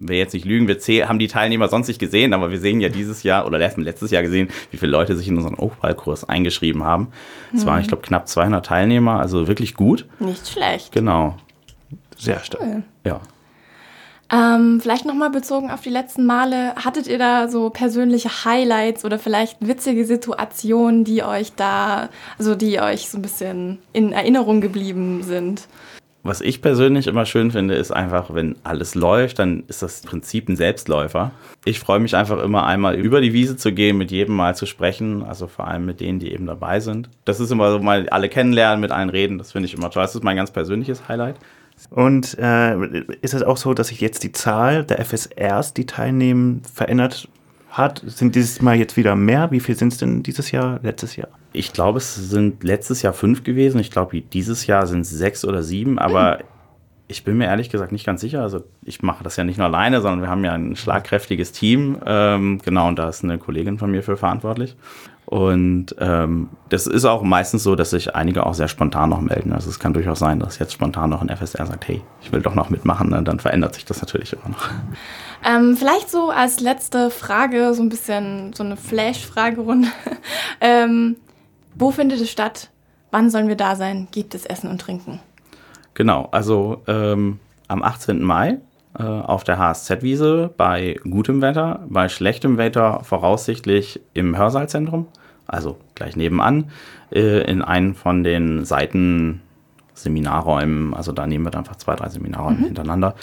will 0.00 0.16
jetzt 0.16 0.32
nicht 0.34 0.44
lügen, 0.44 0.66
wir 0.66 0.80
zäh- 0.80 1.04
haben 1.06 1.20
die 1.20 1.28
Teilnehmer 1.28 1.68
sonst 1.68 1.86
nicht 1.86 2.00
gesehen, 2.00 2.32
aber 2.34 2.50
wir 2.50 2.58
sehen 2.58 2.80
ja 2.80 2.88
dieses 2.88 3.22
Jahr 3.22 3.46
oder 3.46 3.58
letztes 3.58 4.10
Jahr 4.10 4.22
gesehen, 4.22 4.48
wie 4.72 4.76
viele 4.76 4.90
Leute 4.90 5.16
sich 5.16 5.28
in 5.28 5.36
unseren 5.36 5.56
Hochballkurs 5.56 6.28
eingeschrieben 6.28 6.82
haben. 6.82 7.08
Es 7.54 7.64
waren, 7.66 7.80
ich 7.80 7.86
glaube, 7.86 8.02
knapp 8.02 8.26
200 8.26 8.66
Teilnehmer, 8.66 9.20
also 9.20 9.46
wirklich 9.46 9.74
gut. 9.76 10.06
Nicht 10.18 10.48
schlecht. 10.48 10.90
Genau, 10.90 11.36
Sehr 12.16 12.40
stark. 12.40 12.62
ja. 13.06 13.20
Ähm, 14.32 14.80
vielleicht 14.80 15.04
nochmal 15.04 15.30
bezogen 15.30 15.70
auf 15.70 15.82
die 15.82 15.90
letzten 15.90 16.24
Male. 16.24 16.74
Hattet 16.76 17.06
ihr 17.06 17.18
da 17.18 17.48
so 17.48 17.68
persönliche 17.68 18.44
Highlights 18.44 19.04
oder 19.04 19.18
vielleicht 19.18 19.58
witzige 19.60 20.06
Situationen, 20.06 21.04
die 21.04 21.22
euch 21.22 21.52
da, 21.52 22.08
also 22.38 22.54
die 22.54 22.80
euch 22.80 23.10
so 23.10 23.18
ein 23.18 23.22
bisschen 23.22 23.78
in 23.92 24.12
Erinnerung 24.12 24.62
geblieben 24.62 25.22
sind? 25.22 25.68
Was 26.24 26.40
ich 26.40 26.62
persönlich 26.62 27.08
immer 27.08 27.26
schön 27.26 27.50
finde, 27.50 27.74
ist 27.74 27.90
einfach, 27.90 28.32
wenn 28.32 28.54
alles 28.62 28.94
läuft, 28.94 29.40
dann 29.40 29.64
ist 29.66 29.82
das 29.82 30.02
Prinzip 30.02 30.48
ein 30.48 30.54
Selbstläufer. 30.54 31.32
Ich 31.64 31.80
freue 31.80 31.98
mich 31.98 32.14
einfach 32.14 32.40
immer 32.40 32.64
einmal 32.64 32.94
über 32.94 33.20
die 33.20 33.32
Wiese 33.32 33.56
zu 33.56 33.72
gehen, 33.72 33.98
mit 33.98 34.12
jedem 34.12 34.36
mal 34.36 34.54
zu 34.54 34.64
sprechen, 34.64 35.24
also 35.24 35.48
vor 35.48 35.66
allem 35.66 35.84
mit 35.84 36.00
denen, 36.00 36.20
die 36.20 36.32
eben 36.32 36.46
dabei 36.46 36.78
sind. 36.78 37.10
Das 37.24 37.40
ist 37.40 37.50
immer 37.50 37.72
so 37.72 37.80
mal 37.80 38.08
alle 38.10 38.28
kennenlernen, 38.28 38.80
mit 38.80 38.92
allen 38.92 39.10
reden, 39.10 39.36
das 39.36 39.50
finde 39.50 39.66
ich 39.66 39.74
immer 39.74 39.90
toll. 39.90 40.04
Das 40.04 40.14
ist 40.14 40.22
mein 40.22 40.36
ganz 40.36 40.52
persönliches 40.52 41.08
Highlight. 41.08 41.36
Und 41.90 42.38
äh, 42.38 43.00
ist 43.20 43.34
es 43.34 43.42
auch 43.42 43.56
so, 43.56 43.74
dass 43.74 43.88
sich 43.88 44.00
jetzt 44.00 44.22
die 44.22 44.32
Zahl 44.32 44.84
der 44.84 45.04
FSRs, 45.04 45.74
die 45.74 45.86
teilnehmen, 45.86 46.62
verändert 46.72 47.28
hat? 47.70 48.02
Sind 48.06 48.34
dieses 48.34 48.62
Mal 48.62 48.76
jetzt 48.76 48.96
wieder 48.96 49.16
mehr? 49.16 49.50
Wie 49.50 49.60
viel 49.60 49.76
sind 49.76 49.92
es 49.92 49.98
denn 49.98 50.22
dieses 50.22 50.50
Jahr, 50.50 50.80
letztes 50.82 51.16
Jahr? 51.16 51.28
Ich 51.52 51.72
glaube, 51.72 51.98
es 51.98 52.14
sind 52.14 52.62
letztes 52.64 53.02
Jahr 53.02 53.12
fünf 53.12 53.44
gewesen. 53.44 53.78
Ich 53.80 53.90
glaube, 53.90 54.20
dieses 54.20 54.66
Jahr 54.66 54.86
sind 54.86 55.00
es 55.00 55.10
sechs 55.10 55.44
oder 55.44 55.62
sieben, 55.62 55.98
aber 55.98 56.40
ich 57.08 57.24
bin 57.24 57.36
mir 57.36 57.46
ehrlich 57.46 57.70
gesagt 57.70 57.92
nicht 57.92 58.06
ganz 58.06 58.20
sicher. 58.20 58.42
Also 58.42 58.64
ich 58.82 59.02
mache 59.02 59.22
das 59.22 59.36
ja 59.36 59.44
nicht 59.44 59.58
nur 59.58 59.66
alleine, 59.66 60.00
sondern 60.00 60.22
wir 60.22 60.28
haben 60.28 60.44
ja 60.44 60.52
ein 60.52 60.76
schlagkräftiges 60.76 61.52
Team. 61.52 61.98
Ähm, 62.06 62.60
genau, 62.64 62.88
und 62.88 62.98
da 62.98 63.08
ist 63.08 63.22
eine 63.22 63.38
Kollegin 63.38 63.78
von 63.78 63.90
mir 63.90 64.02
für 64.02 64.16
verantwortlich. 64.16 64.76
Und 65.32 65.96
ähm, 65.98 66.50
das 66.68 66.86
ist 66.86 67.06
auch 67.06 67.22
meistens 67.22 67.62
so, 67.62 67.74
dass 67.74 67.88
sich 67.88 68.14
einige 68.14 68.44
auch 68.44 68.52
sehr 68.52 68.68
spontan 68.68 69.08
noch 69.08 69.22
melden. 69.22 69.54
Also 69.54 69.70
es 69.70 69.78
kann 69.78 69.94
durchaus 69.94 70.18
sein, 70.18 70.40
dass 70.40 70.58
jetzt 70.58 70.74
spontan 70.74 71.08
noch 71.08 71.22
ein 71.22 71.34
FSR 71.34 71.64
sagt, 71.64 71.88
hey, 71.88 72.02
ich 72.20 72.30
will 72.32 72.42
doch 72.42 72.54
noch 72.54 72.68
mitmachen. 72.68 73.08
Ne? 73.08 73.22
Dann 73.22 73.40
verändert 73.40 73.74
sich 73.74 73.86
das 73.86 74.02
natürlich 74.02 74.34
immer 74.34 74.50
noch. 74.50 74.68
Ähm, 75.42 75.74
vielleicht 75.78 76.10
so 76.10 76.28
als 76.28 76.60
letzte 76.60 77.08
Frage, 77.08 77.72
so 77.72 77.82
ein 77.82 77.88
bisschen 77.88 78.52
so 78.52 78.62
eine 78.62 78.76
Flash-Fragerunde. 78.76 79.88
ähm, 80.60 81.16
wo 81.76 81.92
findet 81.92 82.20
es 82.20 82.30
statt? 82.30 82.68
Wann 83.10 83.30
sollen 83.30 83.48
wir 83.48 83.56
da 83.56 83.74
sein? 83.74 84.08
Gibt 84.12 84.34
es 84.34 84.44
Essen 84.44 84.68
und 84.68 84.82
Trinken? 84.82 85.18
Genau, 85.94 86.28
also 86.30 86.82
ähm, 86.86 87.38
am 87.68 87.82
18. 87.82 88.22
Mai 88.22 88.58
äh, 88.98 89.02
auf 89.02 89.44
der 89.44 89.56
HSZ-Wiese 89.56 90.50
bei 90.58 91.00
gutem 91.08 91.40
Wetter, 91.40 91.86
bei 91.88 92.10
schlechtem 92.10 92.58
Wetter 92.58 93.00
voraussichtlich 93.02 93.98
im 94.12 94.36
Hörsaalzentrum, 94.36 95.06
also 95.46 95.76
gleich 95.94 96.16
nebenan, 96.16 96.70
äh, 97.10 97.42
in 97.50 97.62
einen 97.62 97.94
von 97.94 98.24
den 98.24 98.64
Seitenseminarräumen. 98.64 100.94
Also 100.94 101.12
da 101.12 101.26
nehmen 101.26 101.44
wir 101.44 101.50
dann 101.50 101.60
einfach 101.60 101.76
zwei, 101.76 101.94
drei 101.96 102.08
Seminarräume 102.08 102.66
hintereinander. 102.66 103.14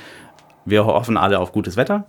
Wir 0.65 0.85
hoffen 0.85 1.17
alle 1.17 1.39
auf 1.39 1.51
gutes 1.51 1.77
Wetter. 1.77 2.05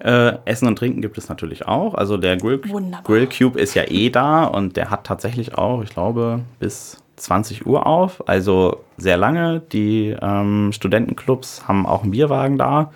Äh, 0.00 0.38
Essen 0.44 0.66
und 0.66 0.76
Trinken 0.76 1.02
gibt 1.02 1.18
es 1.18 1.28
natürlich 1.28 1.66
auch. 1.66 1.94
Also 1.94 2.16
der 2.16 2.36
Grill. 2.36 2.60
Grill 3.04 3.28
Cube 3.28 3.60
ist 3.60 3.74
ja 3.74 3.84
eh 3.88 4.10
da 4.10 4.44
und 4.44 4.76
der 4.76 4.90
hat 4.90 5.04
tatsächlich 5.04 5.56
auch, 5.56 5.82
ich 5.82 5.90
glaube, 5.90 6.40
bis 6.58 7.02
20 7.16 7.66
Uhr 7.66 7.86
auf. 7.86 8.28
Also 8.28 8.80
sehr 8.96 9.16
lange. 9.16 9.60
Die 9.72 10.16
ähm, 10.20 10.72
Studentenclubs 10.72 11.68
haben 11.68 11.86
auch 11.86 12.02
einen 12.02 12.10
Bierwagen 12.10 12.58
da 12.58 12.90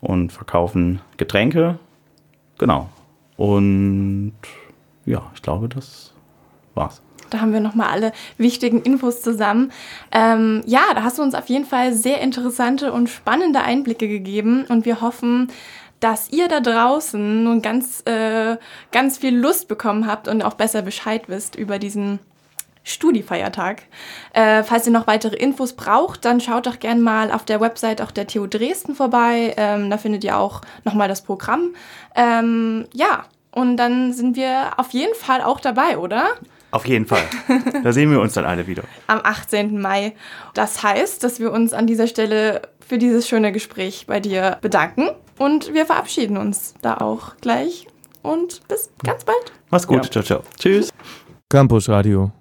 und 0.00 0.32
verkaufen 0.32 1.00
Getränke. 1.16 1.78
Genau. 2.58 2.88
Und 3.36 4.34
ja, 5.10 5.30
ich 5.34 5.42
glaube, 5.42 5.68
das 5.68 6.12
war's. 6.74 7.02
Da 7.30 7.40
haben 7.40 7.52
wir 7.52 7.60
nochmal 7.60 7.90
alle 7.90 8.12
wichtigen 8.38 8.82
Infos 8.82 9.22
zusammen. 9.22 9.72
Ähm, 10.10 10.62
ja, 10.66 10.82
da 10.94 11.04
hast 11.04 11.18
du 11.18 11.22
uns 11.22 11.34
auf 11.34 11.48
jeden 11.48 11.64
Fall 11.64 11.92
sehr 11.92 12.20
interessante 12.20 12.92
und 12.92 13.08
spannende 13.08 13.60
Einblicke 13.60 14.08
gegeben 14.08 14.64
und 14.68 14.84
wir 14.84 15.00
hoffen, 15.00 15.48
dass 16.00 16.30
ihr 16.30 16.48
da 16.48 16.60
draußen 16.60 17.44
nun 17.44 17.62
ganz, 17.62 18.02
äh, 18.06 18.56
ganz 18.90 19.18
viel 19.18 19.36
Lust 19.36 19.68
bekommen 19.68 20.06
habt 20.06 20.28
und 20.28 20.42
auch 20.42 20.54
besser 20.54 20.82
Bescheid 20.82 21.28
wisst 21.28 21.54
über 21.56 21.78
diesen 21.78 22.18
Studi-Feiertag. 22.82 23.82
Äh, 24.32 24.62
falls 24.62 24.86
ihr 24.86 24.92
noch 24.92 25.06
weitere 25.06 25.36
Infos 25.36 25.74
braucht, 25.74 26.24
dann 26.24 26.40
schaut 26.40 26.66
doch 26.66 26.78
gern 26.78 27.00
mal 27.02 27.30
auf 27.30 27.44
der 27.44 27.60
Website 27.60 28.00
auch 28.00 28.10
der 28.10 28.26
TU 28.26 28.46
Dresden 28.46 28.94
vorbei. 28.94 29.54
Ähm, 29.58 29.90
da 29.90 29.98
findet 29.98 30.24
ihr 30.24 30.38
auch 30.38 30.62
nochmal 30.84 31.06
das 31.06 31.22
Programm. 31.22 31.74
Ähm, 32.16 32.86
ja, 32.94 33.26
und 33.52 33.76
dann 33.76 34.12
sind 34.12 34.36
wir 34.36 34.72
auf 34.78 34.90
jeden 34.90 35.14
Fall 35.14 35.40
auch 35.42 35.60
dabei, 35.60 35.98
oder? 35.98 36.30
Auf 36.70 36.86
jeden 36.86 37.06
Fall. 37.06 37.24
da 37.82 37.92
sehen 37.92 38.10
wir 38.10 38.20
uns 38.20 38.34
dann 38.34 38.44
alle 38.44 38.66
wieder. 38.66 38.82
am 39.08 39.20
18. 39.22 39.80
Mai. 39.80 40.14
Das 40.54 40.82
heißt, 40.82 41.22
dass 41.24 41.40
wir 41.40 41.52
uns 41.52 41.72
an 41.72 41.86
dieser 41.86 42.06
Stelle 42.06 42.62
für 42.86 42.98
dieses 42.98 43.26
schöne 43.28 43.52
Gespräch 43.52 44.06
bei 44.06 44.20
dir 44.20 44.58
bedanken 44.60 45.08
und 45.38 45.72
wir 45.74 45.86
verabschieden 45.86 46.36
uns 46.36 46.74
da 46.82 46.98
auch 46.98 47.36
gleich 47.40 47.86
und 48.22 48.66
bis 48.68 48.90
ganz 49.02 49.24
bald. 49.24 49.52
Mach's 49.70 49.86
gut. 49.86 50.04
Ja. 50.04 50.10
Ciao, 50.10 50.24
ciao. 50.24 50.42
Tschüss. 50.58 50.90
Campus 51.48 51.88
Radio. 51.88 52.32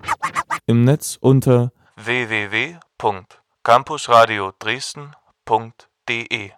Im 0.65 0.83
Netz 0.83 1.17
unter 1.19 1.71
www.campusradio 1.95 4.51
Dresden.de 4.59 6.51